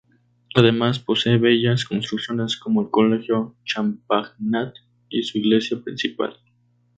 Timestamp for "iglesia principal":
5.37-6.39